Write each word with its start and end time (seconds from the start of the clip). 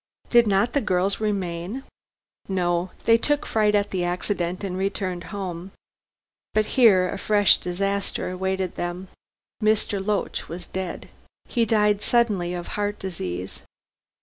"Did 0.31 0.47
not 0.47 0.73
the 0.73 0.81
girls 0.81 1.19
remain?" 1.19 1.83
"No. 2.49 2.89
They 3.03 3.19
took 3.19 3.45
fright 3.45 3.75
at 3.75 3.91
the 3.91 4.03
accident 4.03 4.63
and 4.63 4.75
returned 4.75 5.25
home. 5.25 5.73
But 6.55 6.65
here 6.73 7.07
a 7.07 7.19
fresh 7.19 7.57
disaster 7.57 8.31
awaited 8.31 8.77
them. 8.77 9.09
Mr. 9.61 10.03
Loach 10.03 10.49
was 10.49 10.65
dead. 10.65 11.09
He 11.45 11.65
died 11.65 12.01
suddenly 12.01 12.55
of 12.55 12.69
heart 12.69 12.97
disease. 12.97 13.61